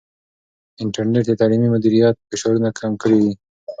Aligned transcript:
انټرنیټ 0.83 1.23
د 1.27 1.31
تعلیمي 1.39 1.69
مدیریت 1.75 2.15
فشارونه 2.29 2.69
کم 2.79 2.91
کړي 3.01 3.19
دي. 3.23 3.33